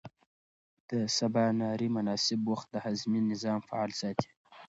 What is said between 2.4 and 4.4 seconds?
وخت د هاضمې نظام فعال ساتي.